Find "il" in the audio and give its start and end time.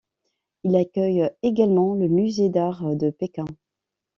0.63-0.75